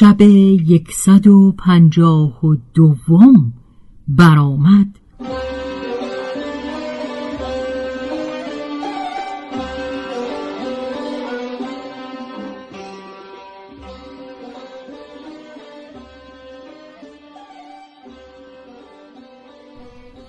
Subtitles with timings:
[0.00, 3.52] شب یکصد و پنجاه و دوم
[4.08, 4.86] برآمد.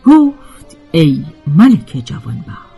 [0.05, 2.69] گفت ای ملک جوانبخت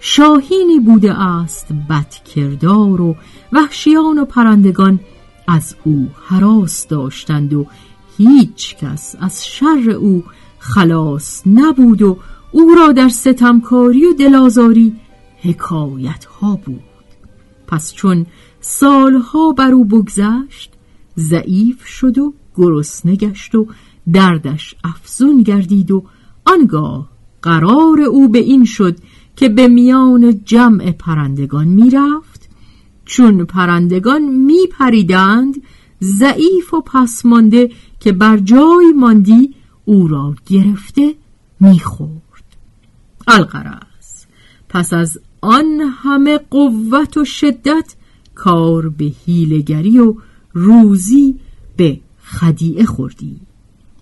[0.00, 3.16] شاهینی بوده است بدکردار و
[3.52, 5.00] وحشیان و پرندگان
[5.46, 7.66] از او حراس داشتند و
[8.16, 10.24] هیچ کس از شر او
[10.58, 12.18] خلاص نبود و
[12.52, 14.96] او را در ستمکاری و دلازاری
[15.42, 16.80] حکایت ها بود.
[17.66, 18.26] پس چون
[18.60, 20.72] سالها بر او بگذشت
[21.18, 23.66] ضعیف شد و گرسنه گشت و
[24.12, 26.04] دردش افزون گردید و
[26.44, 27.08] آنگاه
[27.42, 28.96] قرار او به این شد
[29.36, 32.33] که به میان جمع پرندگان می‌رفت.
[33.04, 35.62] چون پرندگان میپریدند
[36.02, 37.70] ضعیف و پسمانده
[38.00, 39.54] که بر جای ماندی
[39.84, 41.14] او را گرفته
[41.60, 42.56] می‌خورد.
[43.26, 44.26] القرص
[44.68, 47.94] پس از آن همه قوت و شدت
[48.34, 50.14] کار به هیلگری و
[50.52, 51.38] روزی
[51.76, 53.40] به خدیعه خوردی.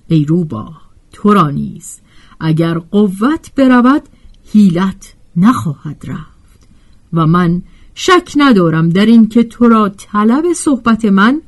[0.09, 0.73] ای روبا
[1.13, 2.01] تو را نیز
[2.41, 4.03] اگر قوت برود
[4.53, 6.69] هیلت نخواهد رفت
[7.13, 7.63] و من
[7.95, 11.41] شک ندارم در این که تو را طلب صحبت من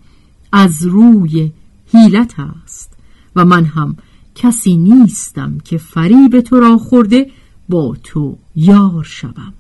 [0.53, 1.51] از روی
[1.93, 2.93] حیلت است
[3.37, 3.97] و من هم
[4.35, 7.31] کسی نیستم که فریب تو را خورده
[7.69, 9.53] با تو یار شوم.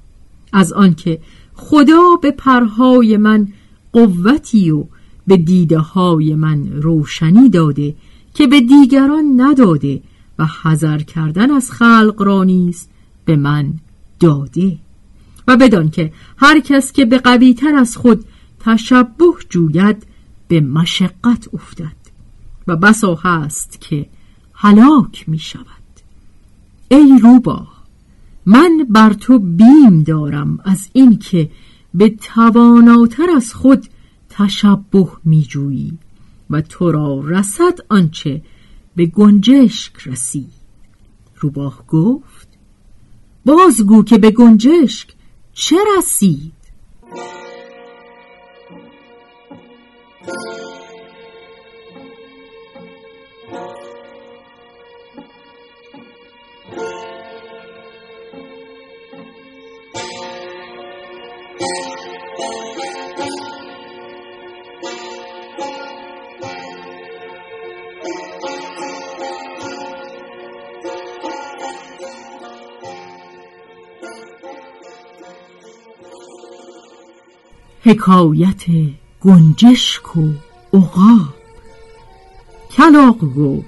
[0.52, 1.20] از آنکه
[1.54, 3.48] خدا به پرهای من
[3.92, 4.84] قوتی و
[5.26, 7.94] به دیده های من روشنی داده
[8.34, 10.02] که به دیگران نداده
[10.38, 12.90] و حذر کردن از خلق را نیست
[13.24, 13.74] به من
[14.20, 14.78] داده.
[15.49, 18.25] و بدان که هر کس که به قوی تر از خود
[18.60, 20.06] تشبه جوید
[20.49, 21.97] به مشقت افتد
[22.66, 24.06] و بسا هست که
[24.55, 25.66] هلاک می شود
[26.88, 27.66] ای روبا
[28.47, 31.50] من بر تو بیم دارم از اینکه
[31.94, 33.87] به تواناتر از خود
[34.28, 35.99] تشبه می جویی
[36.50, 38.43] و تو را رسد آنچه
[38.97, 40.65] به گنجشک رسید
[41.41, 42.49] روباه گفت
[43.44, 45.13] بازگو که به گنجشک
[45.54, 46.53] چه رسید؟
[77.84, 78.64] حکایت
[79.20, 80.28] گنجشک و
[80.75, 81.34] عقاب.
[82.70, 83.66] کلاق گفت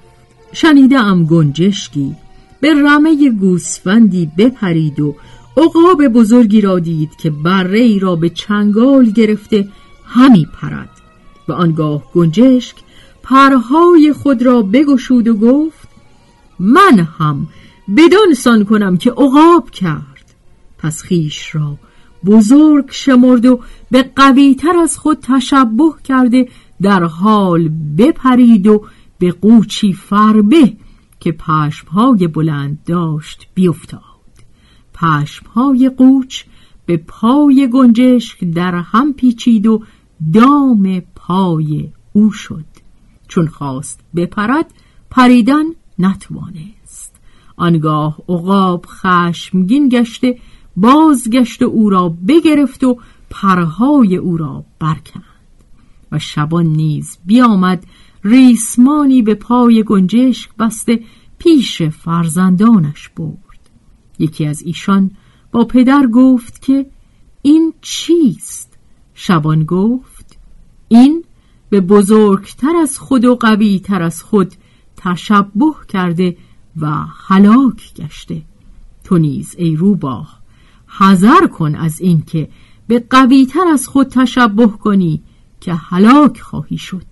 [0.53, 2.17] شنیده گنجشکی.
[2.61, 5.17] به رمه گوسفندی بپرید و
[5.57, 9.69] عقاب بزرگی را دید که بره ای را به چنگال گرفته
[10.05, 10.91] همی پرد.
[11.49, 12.77] و آنگاه گنجشک
[13.23, 15.89] پرهای خود را بگشود و گفت
[16.59, 17.49] من هم
[17.97, 20.35] بدان سان کنم که عقاب کرد.
[20.79, 21.79] پس خیش را
[22.25, 23.61] بزرگ شمرد و
[23.91, 26.49] به قویتر از خود تشبه کرده
[26.83, 27.69] در حال
[27.99, 28.85] بپرید و
[29.19, 30.77] به قوچی فربه
[31.21, 34.01] که پشمهای بلند داشت بیفتاد.
[34.95, 36.45] پشمهای قوچ
[36.87, 39.83] به پای گنجشک در هم پیچید و
[40.33, 42.65] دام پای او شد.
[43.29, 44.75] چون خواست بپرد
[45.11, 45.65] پریدن
[45.99, 47.17] نتوانست.
[47.57, 50.39] آنگاه عقاب خشمگین گشته
[50.77, 52.99] بازگشت او را بگرفت و
[53.31, 55.23] پرهای او را برکند.
[56.13, 57.87] و شبان نیز بیامد
[58.25, 61.01] ریسمانی به پای گنجشک بسته
[61.39, 63.71] پیش فرزندانش برد.
[64.19, 65.11] یکی از ایشان
[65.53, 66.87] با پدر گفت که
[67.43, 68.79] این چیست؟
[69.15, 70.39] شبان گفت
[70.89, 71.25] این
[71.71, 74.55] به بزرگتر از خود و قویتر از خود
[74.97, 76.37] تشبه کرده
[76.81, 76.91] و
[77.27, 78.43] هلاک گشته.
[79.05, 80.43] تو نیز ای روباه
[80.99, 82.49] حذر کن از اینکه
[82.87, 85.23] به قویتر از خود تشبه کنی
[85.61, 87.07] که هلاک خواهی شد.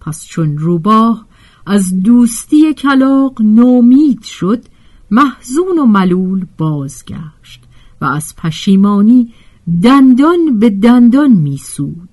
[0.00, 1.26] پس چون روباه
[1.66, 4.64] از دوستی کلاق نومید شد
[5.10, 7.62] محزون و ملول بازگشت
[8.00, 9.32] و از پشیمانی
[9.82, 12.08] دندان به دندان میسود.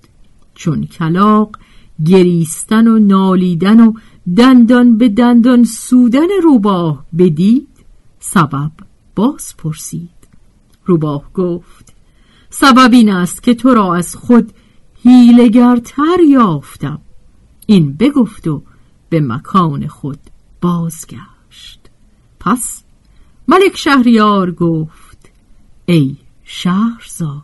[0.55, 1.57] چون کلاق
[2.05, 3.93] گریستن و نالیدن و
[4.37, 7.67] دندان به دندان سودن روباه بدید
[8.19, 8.71] سبب
[9.15, 10.12] باز پرسید
[10.85, 11.93] روباه گفت
[12.49, 14.53] سبب این است که تو را از خود
[15.03, 17.01] هیلگرتر یافتم.
[17.65, 18.63] این بگفت و
[19.09, 20.19] به مکان خود
[20.61, 21.79] بازگشت.
[22.39, 22.83] پس
[23.47, 25.31] ملک شهریار گفت
[25.85, 27.43] ای شهرزاد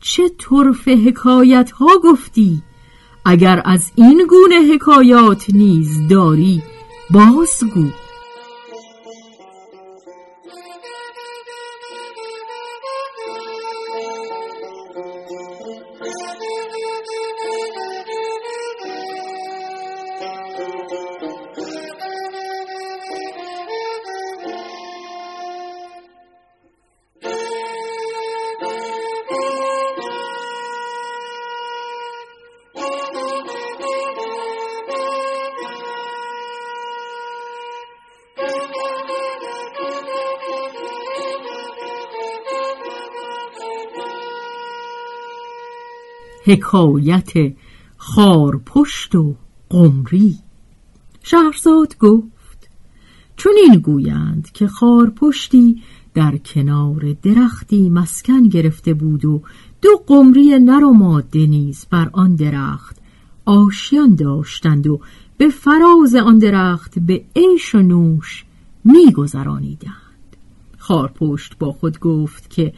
[0.00, 2.62] چه طرف حکایت ها گفتی؟
[3.24, 6.62] اگر از این گونه حکایات نیز داری
[7.10, 7.90] بازگو.
[46.50, 47.32] حکایت
[47.96, 49.34] خارپشت و
[49.68, 50.38] قمری.
[51.22, 52.68] شهرزاد گفت
[53.36, 55.82] چون این گویند که خارپشتی
[56.14, 59.42] در کنار درختی مسکن گرفته بود و
[59.82, 62.96] دو قمری نر و ماده نیز بر آن درخت
[63.44, 65.00] آشیان داشتند و
[65.36, 68.44] به فراز آن درخت به عیش و نوش
[68.84, 70.36] میگذرانیدند.
[70.78, 72.72] خارپشت با خود گفت که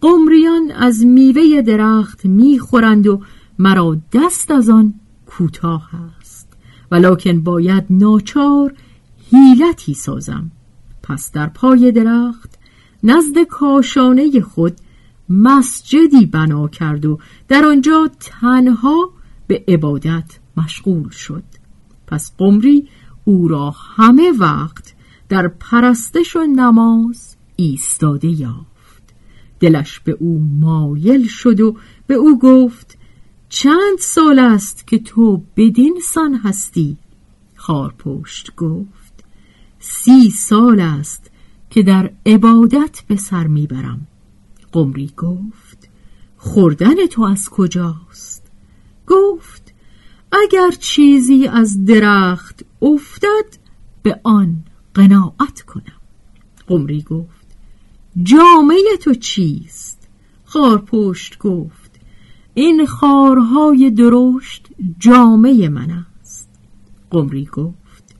[0.00, 3.20] قمریان از میوه درخت می‌خورند و
[3.58, 4.94] مرا دست از آن
[5.26, 5.90] کوتاه
[6.20, 6.48] است.
[6.90, 8.74] ولکن باید ناچار
[9.30, 10.50] هیلتی سازم.
[11.02, 12.58] پس در پای درخت
[13.02, 14.76] نزد کاشانه خود
[15.28, 17.18] مسجدی بنا کرد و
[17.48, 19.10] در آنجا تنها
[19.46, 21.44] به عبادت مشغول شد.
[22.06, 22.88] پس قمری
[23.24, 24.94] او را همه وقت
[25.28, 28.67] در پرستش و نماز ایستاده یافت.
[29.60, 31.76] دلش به او مایل شد و
[32.06, 32.98] به او گفت
[33.48, 36.96] چند سال است که تو بدین سان هستی؟
[37.54, 39.24] خارپشت گفت
[39.78, 41.30] سی سال است
[41.70, 44.06] که در عبادت به سر می‌برم.
[44.72, 45.88] قمری گفت
[46.36, 48.42] خوردن تو از کجاست؟
[49.06, 49.74] گفت
[50.32, 53.58] اگر چیزی از درخت افتد
[54.02, 56.00] به آن قناعت کنم.
[56.66, 57.37] قمری گفت
[58.22, 60.08] جامعه تو چیست؟
[60.44, 62.00] خارپشت گفت.
[62.54, 66.48] این خارهای درشت جامعه من است.
[67.10, 68.14] قمری گفت.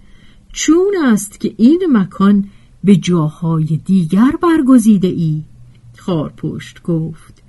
[0.52, 2.44] چون است که این مکان
[2.84, 5.42] به جاهای دیگر برگزیده ای؟
[5.96, 7.42] خارپشت گفت.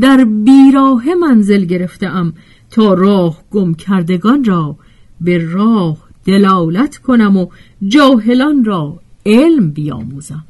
[0.00, 2.32] در بیراه منزل گرفتم
[2.70, 4.76] تا راه گم کردگان را
[5.20, 7.46] به راه دلالت کنم و
[7.88, 10.44] جاهلان را علم بیاموزم.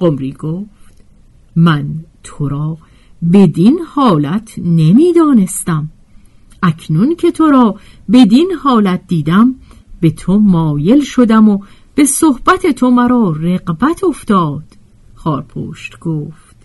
[0.00, 1.04] قمری گفت
[1.56, 1.86] من
[2.22, 2.78] تو را
[3.32, 5.88] بدین حالت نمی‌دانستم.
[6.62, 7.74] اکنون که تو را
[8.12, 9.54] بدین حالت دیدم
[10.00, 11.58] به تو مایل شدم و
[11.94, 14.64] به صحبت تو مرا رقبت افتاد.
[15.14, 16.56] خارپشت گفت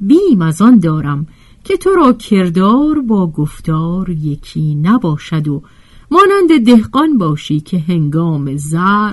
[0.00, 1.26] بیم از آن دارم
[1.64, 5.62] که تو را کردار با گفتار یکی نباشد و
[6.10, 9.12] مانند دهقان باشی که هنگام زر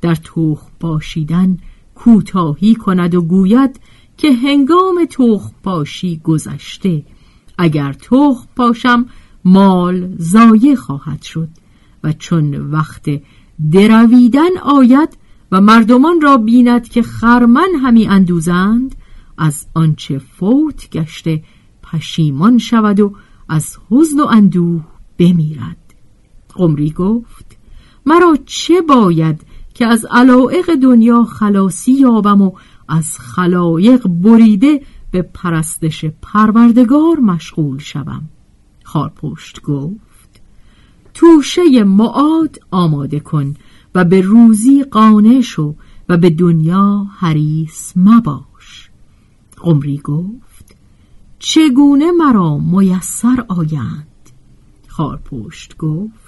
[0.00, 1.58] در تخم باشیدن
[2.04, 3.80] کوتاهی کند و گوید
[4.16, 7.02] که هنگام تخم پاشی گذشته.
[7.58, 9.06] اگر تخم پاشم
[9.44, 11.48] مال زایه خواهد شد
[12.04, 13.10] و چون وقت
[13.72, 15.18] درویدن آید
[15.52, 18.94] و مردمان را بیند که خرمن همی اندوزند
[19.38, 21.42] از آنچه فوت گشته
[21.82, 23.14] پشیمان شود و
[23.48, 24.84] از حزن و اندوه
[25.18, 25.94] بمیرد.
[26.54, 27.56] قمری گفت
[28.06, 32.52] مرا چه باید که از علائق دنیا خلاصی یابم و
[32.88, 38.22] از خلایق بریده به پرستش پروردگار مشغول شوم.
[38.82, 40.40] خارپشت گفت
[41.14, 43.54] توشه معاد آماده کن
[43.94, 45.74] و به روزی قانع شو
[46.08, 48.90] و به دنیا حریص مباش.
[49.56, 50.76] قمری گفت
[51.38, 54.06] چگونه مرا میسر آیند؟
[54.88, 56.23] خارپشت گفت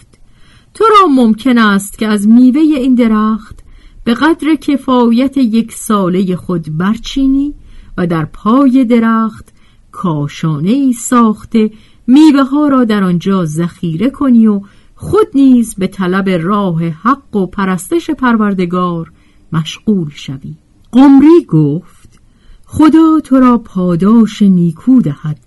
[0.77, 3.59] تو را ممکن است که از میوه این درخت
[4.05, 7.55] به قدر کفایت یک ساله خود برچینی
[7.99, 9.49] و در پای درخت
[9.93, 11.71] کاشانه ای ساخته
[12.07, 14.61] میوه ها را در آنجا ذخیره کنی و
[14.95, 19.13] خود نیز به طلب راه حق و پرستش پروردگار
[19.53, 20.55] مشغول شوی.
[20.93, 22.21] قمری گفت
[22.67, 25.39] خدا تو را پاداش نیکو دهد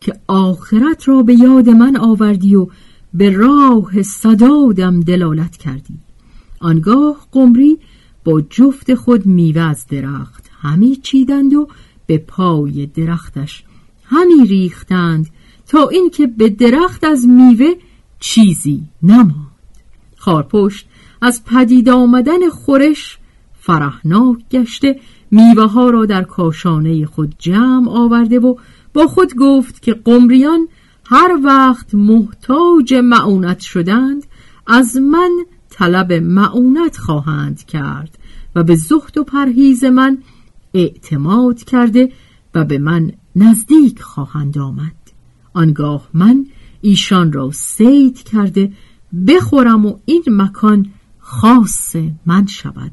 [0.00, 2.66] که آخرت را به یاد من آوردی و
[3.16, 5.98] به راه صدادم دلالت کردی.
[6.60, 7.78] آنگاه قمری
[8.24, 11.68] با جفت خود میوه از درخت همی چیدند و
[12.06, 13.64] به پای درختش
[14.04, 15.30] همی ریختند
[15.66, 17.72] تا اینکه به درخت از میوه
[18.20, 19.46] چیزی نماند.
[20.16, 20.86] خارپشت
[21.22, 23.18] از پدید آمدن خورش
[23.60, 28.54] فرحناک گشته میوه ها را در کاشانه خود جمع آورده و
[28.94, 30.68] با خود گفت که قمریان
[31.08, 34.26] هر وقت محتاج معونت شدند
[34.66, 35.30] از من
[35.70, 38.18] طلب معونت خواهند کرد
[38.56, 40.18] و به زهد و پرهیز من
[40.74, 42.12] اعتماد کرده
[42.54, 44.92] و به من نزدیک خواهند آمد.
[45.54, 46.46] آنگاه من
[46.80, 48.72] ایشان را سید کرده
[49.26, 50.86] بخورم و این مکان
[51.18, 51.96] خاص
[52.26, 52.92] من شود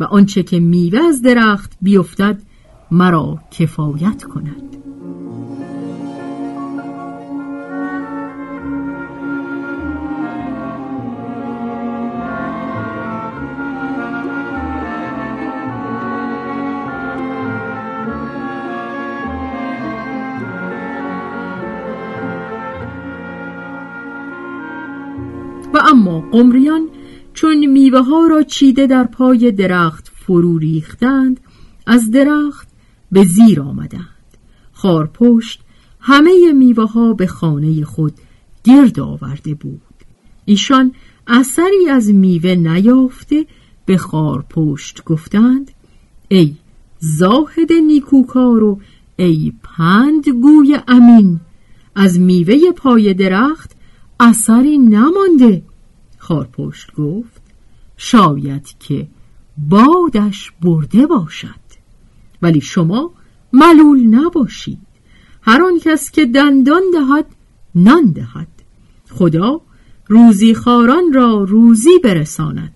[0.00, 2.42] و آنچه که میوه از درخت بیفتد
[2.90, 4.76] مرا کفایت کند.
[25.90, 26.88] اما قمریان
[27.34, 31.40] چون میوه ها را چیده در پای درخت فرو ریختند
[31.86, 32.68] از درخت
[33.12, 34.06] به زیر آمدند.
[34.72, 35.60] خارپشت
[36.00, 38.12] همه میوه ها به خانه خود
[38.64, 39.80] گرد آورده بود.
[40.44, 40.92] ایشان
[41.26, 43.46] اثری از میوه نیافته
[43.86, 45.70] به خارپشت گفتند
[46.28, 46.54] ای
[46.98, 48.80] زاهد نیکوکار و
[49.16, 51.40] ای پند گوی امین
[51.94, 53.70] از میوه پای درخت
[54.20, 55.62] اثری نمانده.
[56.30, 57.42] خارپشت گفت
[57.96, 59.08] شاید که
[59.58, 61.60] بادش برده باشد.
[62.42, 63.10] ولی شما
[63.52, 64.78] ملول نباشید.
[65.42, 67.26] هر آن کس که دندان دهد
[67.74, 68.48] نان دهد.
[69.10, 69.60] خدا
[70.06, 72.74] روزی خاران را روزی برساند.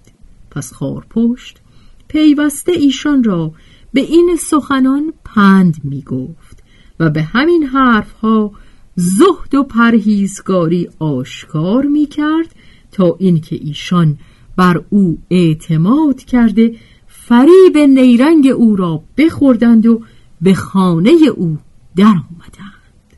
[0.50, 1.60] پس خارپشت
[2.08, 3.52] پیوسته ایشان را
[3.92, 6.62] به این سخنان پند می گفت
[7.00, 8.52] و به همین حرفها
[8.96, 12.54] زهد و پرهیزگاری آشکار می کرد
[12.94, 14.18] تا اینکه ایشان
[14.56, 16.74] بر او اعتماد کرده
[17.06, 20.02] فریب نیرنگ او را بخوردند و
[20.40, 21.58] به خانه او
[21.96, 23.14] در آمدند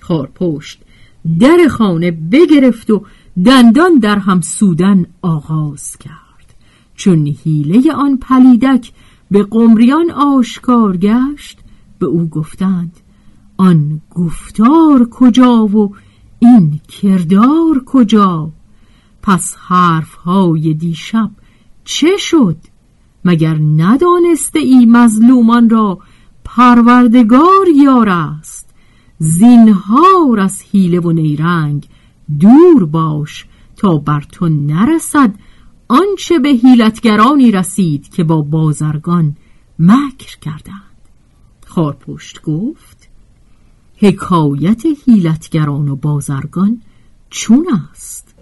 [0.00, 0.82] خارپشت
[1.40, 3.04] در خانه بگرفت و
[3.44, 6.54] دندان در هم سودن آغاز کرد.
[6.94, 8.92] چون حیله آن پلیدک
[9.30, 11.58] به قمریان آشکار گشت
[11.98, 12.92] به او گفتند
[13.56, 15.94] آن گفتار کجا و
[16.38, 18.52] این کردار کجا؟
[19.22, 21.30] پس حرف های دیشب
[21.84, 22.56] چه شد؟
[23.24, 25.98] مگر ندانسته ای مظلومان را
[26.44, 28.70] پروردگار یار است؟
[29.18, 31.88] زینهار از حیله و نیرنگ
[32.40, 33.46] دور باش
[33.76, 35.34] تا بر تو نرسد.
[35.88, 39.36] آنچه به حیلتگرانی رسید که با بازرگان
[39.78, 40.82] مکر کردند.
[41.66, 43.08] خارپشت گفت
[43.96, 46.82] حکایت حیلتگران و بازرگان
[47.30, 48.34] چون است؟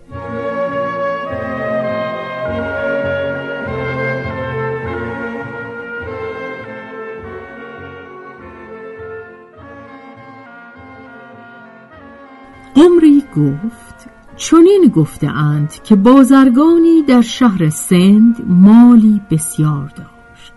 [12.78, 20.52] قمری گفت چنین گفته اند که بازرگانی در شهر سند مالی بسیار داشت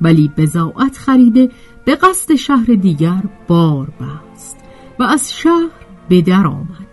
[0.00, 1.50] ولی بزاعت خریده
[1.84, 4.56] به قصد شهر دیگر بار بست
[4.98, 5.70] و از شهر
[6.08, 6.88] به در آمد.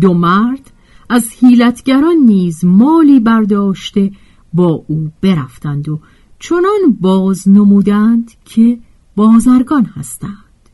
[0.00, 0.72] دو مرد
[1.08, 4.10] از حیلتگران نیز مالی برداشته
[4.52, 6.00] با او برفتند و
[6.38, 8.78] چنان باز نمودند که
[9.16, 10.70] بازرگان هستند.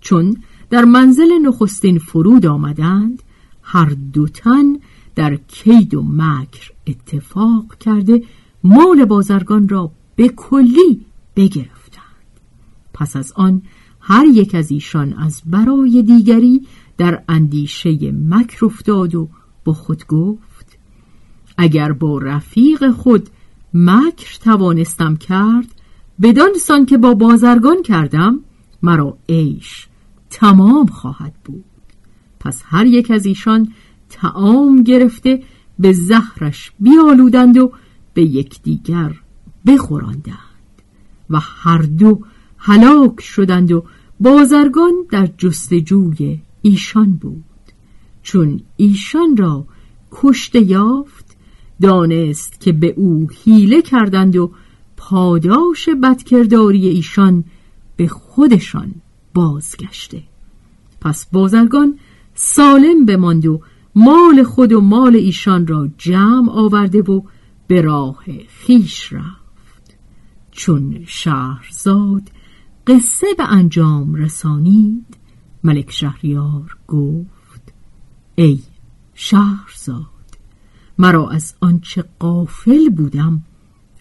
[0.00, 0.36] چون
[0.70, 3.22] در منزل نخستین فرود آمدند
[3.62, 4.76] هر دو تن
[5.14, 8.22] در کید و مکر اتفاق کرده
[8.64, 11.00] مال بازرگان را به کلی
[11.36, 11.70] بگرفتند.
[12.94, 13.62] پس از آن
[14.00, 16.66] هر یک از ایشان از برای دیگری
[16.98, 19.28] در اندیشه مکر افتاد و
[19.64, 20.78] با خود گفت
[21.56, 23.30] اگر با رفیق خود
[23.74, 25.66] مکر توانستم کرد
[26.22, 28.40] بدان سان که با بازرگان کردم
[28.82, 29.89] مرا عیش
[30.30, 31.64] تمام خواهد بود.
[32.40, 33.72] پس هر یک از ایشان
[34.08, 35.42] تعام گرفته
[35.78, 37.72] به زهرش بیالودند و
[38.14, 39.14] به یکدیگر
[39.66, 40.36] بخوراندند
[41.30, 42.20] و هر دو
[42.58, 43.84] هلاک شدند و
[44.20, 47.44] بازرگان در جستجوی ایشان بود.
[48.22, 49.66] چون ایشان را
[50.12, 51.36] کشته یافت
[51.82, 54.52] دانست که به او حیله کردند و
[54.96, 57.44] پاداش بدکرداری ایشان
[57.96, 58.94] به خودشان
[59.34, 60.22] بازگشته.
[61.00, 61.98] پس بازرگان
[62.34, 63.60] سالم بماند و
[63.94, 67.22] مال خود و مال ایشان را جمع آورده و
[67.66, 69.96] به راه خیش رفت.
[70.50, 72.22] چون شهرزاد
[72.86, 75.16] قصه به انجام رسانید
[75.64, 77.72] ملک شهریار گفت
[78.34, 78.58] ای
[79.14, 80.04] شهرزاد
[80.98, 83.42] مرا از آنچه قافل بودم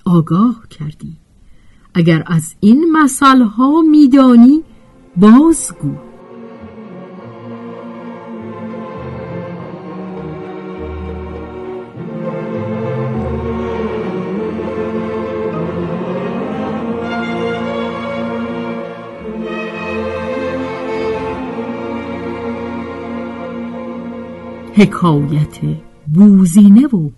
[0.06, 1.18] آگاه کردی.
[1.94, 4.64] اگر از این مسئله ها میدانی
[5.18, 6.10] بازگو.
[24.74, 25.58] حکایت
[26.14, 27.10] بوزینه و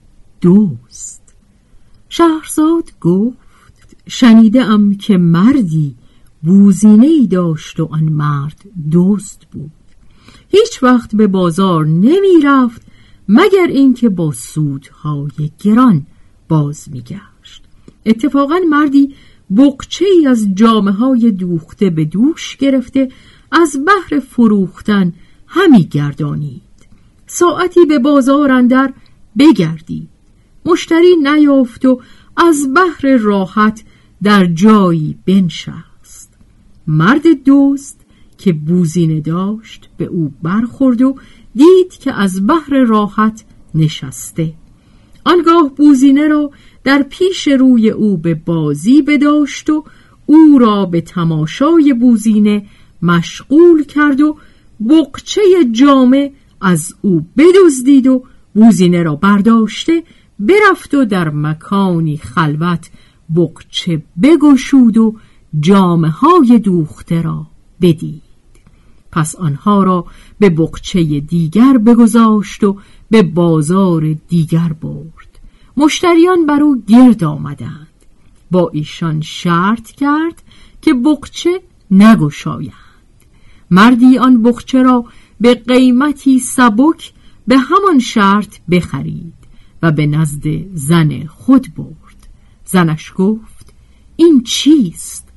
[0.41, 1.21] دوست.
[2.09, 3.37] شهرزاد گفت
[4.07, 4.63] شنیده
[4.95, 5.95] که مردی
[6.43, 9.71] بوزینه ای داشت و آن مرد دوست بود.
[10.49, 12.81] هیچ وقت به بازار نمی رفت
[13.27, 16.07] مگر اینکه با سودهای گران
[16.47, 17.63] باز می گشت
[18.05, 19.15] اتفاقا مردی
[19.57, 23.09] بقچه ای از جامعه های دوخته به دوش گرفته
[23.51, 25.13] از بحر فروختن
[25.47, 26.61] همی گردانید.
[27.27, 28.93] ساعتی به بازار اندر
[29.39, 30.09] بگردید.
[30.65, 32.01] مشتری نیافت و
[32.37, 33.83] از بحر راحت
[34.23, 35.90] در جایی بنشست.
[36.91, 38.01] مرد دوست
[38.37, 41.15] که بوزینه داشت به او برخورد و
[41.55, 43.43] دید که از بحر راحت
[43.75, 44.53] نشسته.
[45.25, 46.51] آنگاه بوزینه را
[46.83, 49.83] در پیش روی او به بازی بداشت و
[50.25, 52.65] او را به تماشای بوزینه
[53.01, 54.37] مشغول کرد و
[54.89, 58.23] بقچه جامه از او بدزدید و
[58.53, 60.03] بوزینه را برداشته
[60.39, 62.89] برفت و در مکانی خلوت
[63.35, 65.15] بقچه بگشود و
[65.59, 67.47] جامه های دوخته را
[67.81, 68.21] بدید.
[69.11, 70.05] پس آنها را
[70.39, 72.77] به بقچه دیگر بگذاشت و
[73.09, 75.39] به بازار دیگر برد.
[75.77, 77.87] مشتریان بر او گرد آمدند.
[78.51, 80.43] با ایشان شرط کرد
[80.81, 81.61] که بقچه
[81.91, 82.73] نگشایند.
[83.71, 85.05] مردی آن بقچه را
[85.41, 87.13] به قیمتی سبک
[87.47, 89.33] به همان شرط بخرید
[89.83, 92.27] و به نزد زن خود برد.
[92.65, 93.73] زنش گفت
[94.15, 95.30] این چیست؟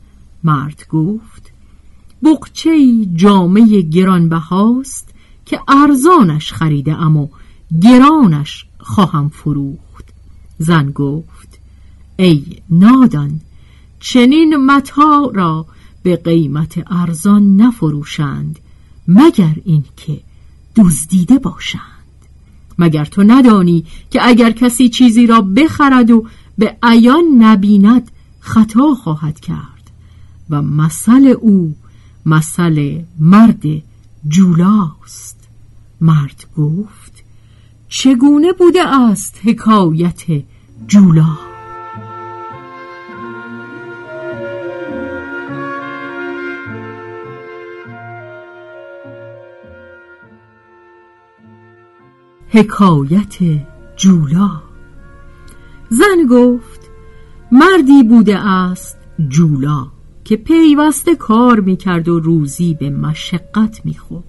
[0.44, 1.52] مرد گفت
[2.24, 5.14] بقچه جامعه گرانبهاست
[5.46, 7.28] که ارزانش خریده اما
[7.82, 10.04] گرانش خواهم فروخت.
[10.58, 11.58] زن گفت
[12.16, 13.40] ای نادان
[14.00, 15.66] چنین متا را
[16.02, 18.58] به قیمت ارزان نفروشند
[19.08, 20.20] مگر اینکه
[20.76, 21.80] دزدیده باشند.
[22.78, 26.26] مگر تو ندانی که اگر کسی چیزی را بخرد و
[26.58, 29.73] به عیان نبیند خطا خواهد کرد؟
[30.50, 31.74] و مثل او
[32.26, 33.62] مثل مرد
[34.28, 35.48] جولاست.
[36.00, 37.24] مرد گفت
[37.88, 40.22] چگونه بوده است حکایت
[40.88, 41.38] جولا؟
[52.48, 53.64] حکایت
[53.96, 54.62] جولا.
[55.88, 56.90] زن گفت
[57.52, 59.93] مردی بوده است جولا.
[60.24, 64.24] که پیوسته کار می‌کرد و روزی به مشقت می‌خورد.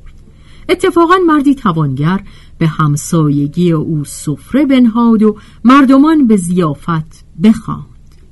[0.70, 2.24] اتفاقا مردی توانگر
[2.58, 7.86] به همسایگی او سفره بنهاد و مردمان به زیافت بخواند.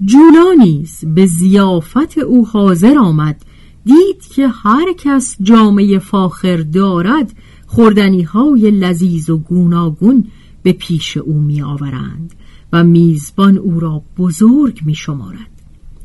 [0.05, 3.45] جولا نیز به زیافت او حاضر آمد.
[3.85, 7.33] دید که هر کس جامعه فاخر دارد
[7.67, 10.25] خوردنی های لذیذ و گوناگون
[10.63, 12.33] به پیش او می آورند
[12.73, 15.51] و میزبان او را بزرگ می شمارد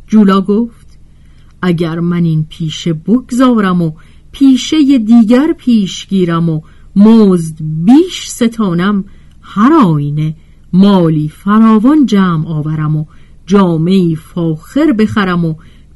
[0.07, 0.77] جولا گفت
[1.62, 3.92] اگر من این پیشه بگذارم و
[4.33, 6.61] پیشه دیگر پیش گیرم و
[6.97, 9.05] مزد بیش ستانم
[9.40, 10.37] هر آینه
[10.73, 13.05] مالی فراوان جمع آورم و
[13.47, 15.55] جامعی فاخر بخرم و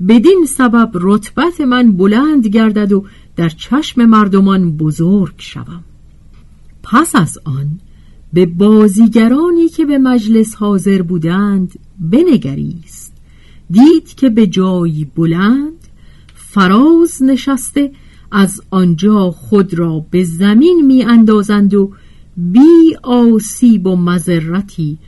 [0.09, 3.05] بدین سبب رتبت من بلند گردد و
[3.37, 5.85] در چشم مردمان بزرگ شوم.
[6.83, 7.81] پس از آن
[8.33, 13.01] به بازیگرانی که به مجلس حاضر بودند بنگریست
[13.72, 15.88] دید که به جایی بلند
[16.35, 17.92] فراز نشسته
[18.30, 21.92] از آنجا خود را به زمین می اندازند و
[22.37, 24.98] بی آسیب و مذرتی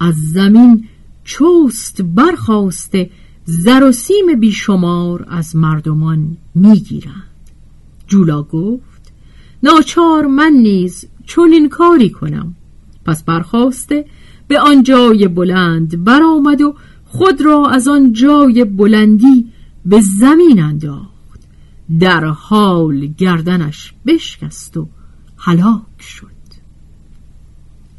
[0.00, 0.88] از زمین
[1.24, 3.10] چوست برخواسته
[3.44, 7.32] زر و سیم بیشمار از مردمان می‌گیرند.
[8.06, 9.12] جولا گفت
[9.62, 12.54] ناچار من نیز چون این کاری کنم.
[13.04, 14.04] پس برخواسته
[14.48, 16.74] به آن جای بلند برآمد و
[17.12, 19.52] خود را از آن جای بلندی
[19.86, 21.40] به زمین انداخت.
[22.00, 24.88] در حال گردنش بشکست و
[25.36, 26.26] هلاک شد.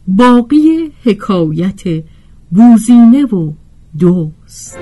[0.07, 2.03] باقی حکایت
[2.51, 3.53] بوزینه و
[3.99, 4.77] دوست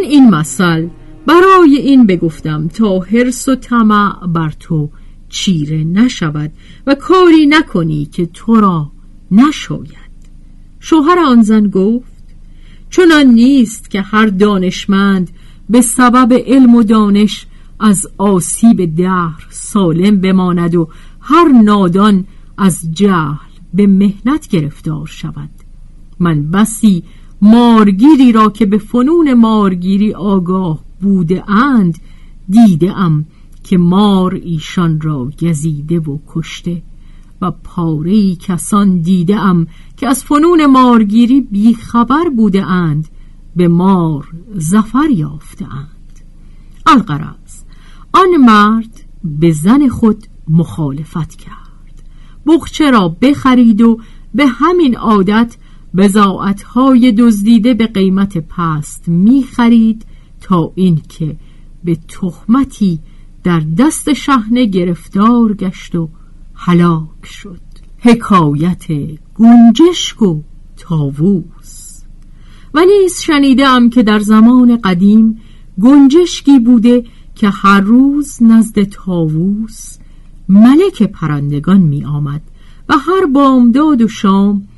[0.00, 0.88] من این مثل
[1.26, 4.90] برای این بگفتم تا حرس و طمع بر تو
[5.28, 6.52] چیره نشود
[6.86, 8.92] و کاری نکنی که تو را
[9.30, 10.10] نشاید.
[10.80, 12.24] شوهر آن زن گفت
[12.90, 15.30] چنان نیست که هر دانشمند
[15.70, 17.46] به سبب علم و دانش
[17.80, 20.88] از آسیب دهر سالم بماند و
[21.20, 22.24] هر نادان
[22.58, 25.50] از جهل به مهنت گرفتار شود.
[26.20, 27.02] من بسی
[27.42, 31.98] مارگیری را که به فنون مارگیری آگاه بوده اند
[32.48, 33.24] دیده ام
[33.64, 36.82] که مار ایشان را گزیده و کشته
[37.42, 43.08] و پاره کسان دیده ام که از فنون مارگیری بیخبر بوده اند
[43.56, 46.20] به مار زفر یافته اند.
[46.86, 47.62] القرص
[48.12, 52.02] آن مرد به زن خود مخالفت کرد.
[52.46, 54.00] بخچه را بخرید و
[54.34, 55.56] به همین عادت
[56.74, 60.06] های دزدیده به قیمت پست می خرید
[60.40, 61.36] تا اینکه
[61.84, 62.98] به تهمتی
[63.44, 66.08] در دست شهنه گرفتار گشت و
[66.54, 67.60] هلاک شد.
[67.98, 68.86] حکایت
[69.34, 70.40] گنجشک و
[70.76, 72.02] تاووس
[72.74, 75.40] و نیز شنیدم که در زمان قدیم
[75.80, 79.96] گنجشکی بوده که هر روز نزد تاووس
[80.48, 82.42] ملک پرندگان می آمد
[82.88, 84.68] و هر بامداد و شام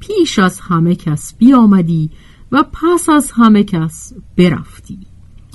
[0.00, 2.10] پیش از همه کس بیامدی
[2.52, 4.98] و پس از همه کس برفتی.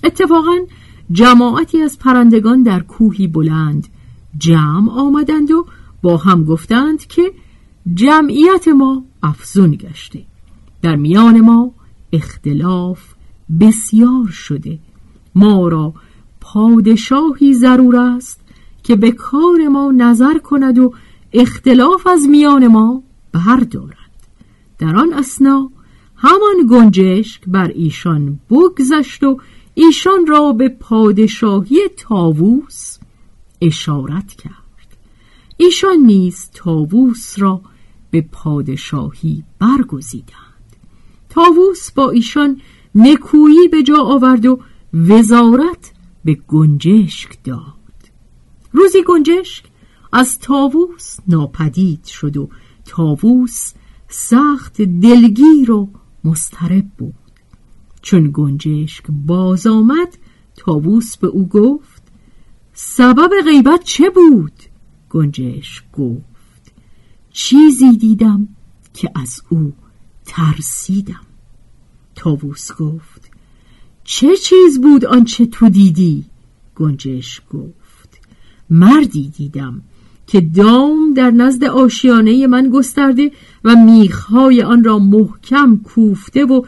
[0.04, 0.58] اتفاقا
[1.12, 3.88] جماعتی از پرندگان در کوهی بلند
[4.38, 5.66] جمع آمدند و
[6.02, 7.32] با هم گفتند که
[7.94, 10.26] جمعیت ما افزون گشته.
[10.82, 11.72] در میان ما
[12.14, 13.14] اختلاف
[13.60, 14.80] بسیار شده.
[15.36, 15.94] ما را
[16.42, 18.40] پادشاهی ضرور است
[18.84, 20.94] که به کار ما نظر کند و
[21.34, 24.05] اختلاف از میان ما بردارد.
[24.80, 25.72] در آن اسنا
[26.16, 29.40] همان گنجشک بر ایشان بگذشت و
[29.74, 32.98] ایشان را به پادشاهی تاووس
[33.62, 34.98] اشارت کرد.
[35.58, 37.62] ایشان نیز تاووس را
[38.12, 40.76] به پادشاهی برگزیدند.
[41.30, 42.62] تاووس با ایشان
[42.96, 44.60] نکویی به جا آورد و
[44.94, 45.92] وزارت
[46.26, 47.76] به گنجشک داد.
[48.72, 49.66] روزی گنجشک
[50.12, 52.50] از تاووس ناپدید شد و
[52.86, 53.74] تاووس
[54.18, 55.90] سخت دلگیر و
[56.24, 57.14] مسترب بود
[58.02, 60.18] چون گنجشک باز آمد
[60.56, 62.04] تاووس به او گفت
[62.74, 64.52] سبب غیبت چه بود؟
[65.10, 66.74] گنجشک گفت
[67.32, 68.48] چیزی دیدم
[68.94, 69.74] که از او
[70.26, 71.26] ترسیدم
[72.16, 73.32] تاووس گفت
[74.04, 76.26] چه چیز بود آنچه تو دیدی؟
[76.76, 78.20] گنجشک گفت
[78.70, 79.82] مردی دیدم
[80.28, 83.32] که دام در نزد آشیانه من گسترده
[83.66, 86.62] و میخهای آن را محکم کوفته و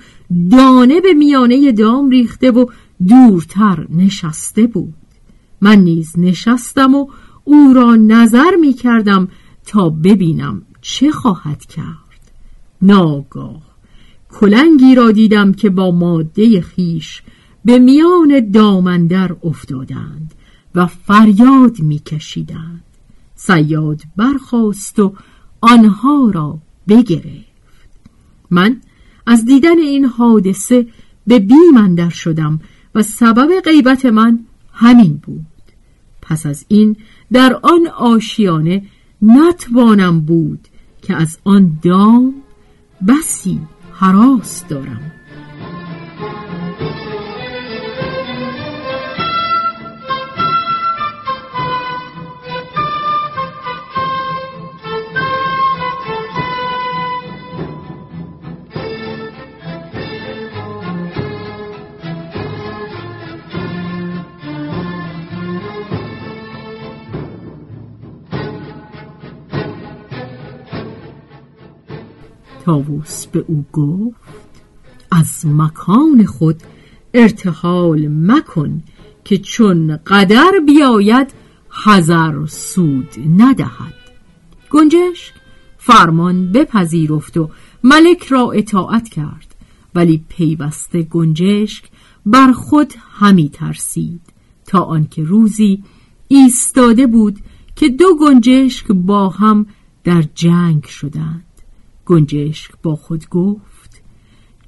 [0.52, 2.66] دانه به میانه دام ریخته و
[3.08, 4.94] دورتر نشسته بود.
[5.62, 7.08] من نیز نشستم و
[7.44, 9.28] او را نظر می کردم
[9.66, 12.32] تا ببینم چه خواهد کرد.
[12.82, 13.62] ناگاه
[14.30, 17.22] کلنگی را دیدم که با ماده خیش
[17.66, 20.34] به میان دامندر افتادند
[20.76, 22.84] و فریاد میکشیدند.
[23.36, 25.14] سیاد برخاست و
[25.62, 27.48] آنها را بگرفت
[28.52, 28.82] من
[29.26, 30.88] از دیدن این حادثه
[31.28, 32.60] به بیم شدم
[32.96, 34.40] و سبب غیبت من
[34.74, 35.46] همین بود.
[36.22, 36.96] پس از این
[37.32, 38.84] در آن آشیانه
[39.22, 40.68] نتوانم بود
[41.02, 42.34] که از آن دام
[43.08, 43.60] بسی
[43.94, 45.12] حراس دارم.
[72.68, 74.20] تاووس به او گفت
[75.12, 76.64] از مکان خود
[77.14, 78.84] ارتحال مکن
[79.24, 81.28] که چون قدر بیاید
[81.70, 83.94] حذر سود ندهد.
[84.70, 85.34] گنجشک
[85.78, 87.50] فرمان بپذیرفت و
[87.84, 89.56] ملک را اطاعت کرد
[89.96, 91.84] ولی پیوسته گنجشک
[92.26, 94.22] بر خود همی ترسید
[94.66, 95.84] تا آنکه روزی
[96.28, 97.40] ایستاده بود
[97.76, 99.66] که دو گنجشک با هم
[100.04, 101.47] در جنگ شدند.
[102.08, 104.02] گنجشک با خود گفت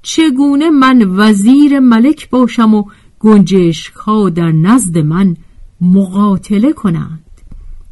[0.02, 2.84] چگونه من وزیر ملک باشم و
[3.18, 5.36] گنجشک ها در نزد من
[5.80, 7.24] مقاتله کنند؟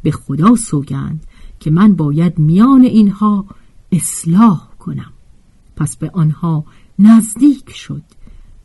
[0.03, 1.23] به خدا سوگند
[1.59, 3.45] که من باید میان اینها
[3.91, 5.13] اصلاح کنم.
[5.75, 6.65] پس به آنها
[6.99, 8.01] نزدیک شد.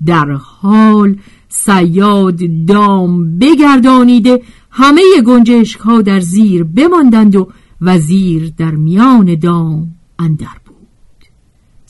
[0.06, 1.16] در حال
[1.48, 7.48] سیاد دام بگردانیده همه گنجشک ها در زیر بماندند و
[7.80, 10.63] وزیر در میان دام اندر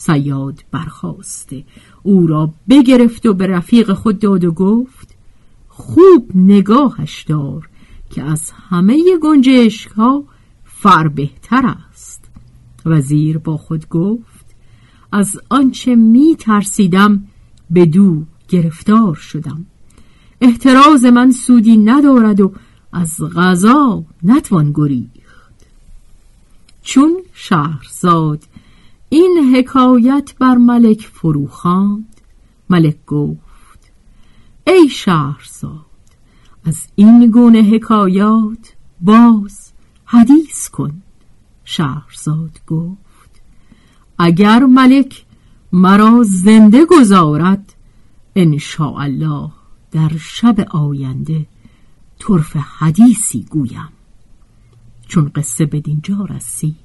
[0.05, 1.63] سیاد برخواسته
[2.03, 5.15] او را بگرفت و به رفیق خود داد و گفت
[5.67, 7.69] خوب نگاهش دار
[8.09, 10.23] که از همه گنجشک ها
[10.65, 12.25] فر بهتر است.
[12.85, 14.45] وزیر با خود گفت
[15.11, 17.27] از آنچه می ترسیدم
[17.69, 19.65] به دو گرفتار شدم.
[20.41, 22.53] احتراز من سودی ندارد و
[22.93, 25.65] از غذا نتوان گریخت.
[26.81, 28.43] چون شهرزاد
[29.09, 32.21] این حکایت بر ملک فرو خواند
[32.69, 33.91] ملک گفت
[34.67, 35.85] ای شهرزاد
[36.65, 39.71] از این گونه حکایات باز
[40.05, 41.01] حدیث کن.
[41.63, 43.41] شهرزاد گفت
[44.17, 45.25] اگر ملک
[45.71, 47.75] مرا زنده گذارد
[48.35, 49.51] ان الله
[49.91, 51.45] در شب آینده
[52.19, 53.89] طرف حدیثی گویم.
[55.07, 56.84] چون قصه به دینجا رسید.